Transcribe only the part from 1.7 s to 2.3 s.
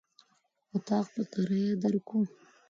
درکوو.